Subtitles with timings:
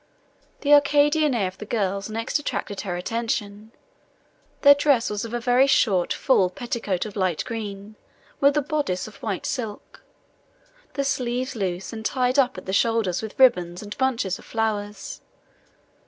[0.61, 3.71] The Arcadian air of the girls next attracted her attention.
[4.63, 7.95] Their dress was a very short full petticoat of light green,
[8.39, 10.01] with a boddice of white silk;
[10.93, 15.21] the sleeves loose, and tied up at the shoulders with ribbons and bunches of flowers.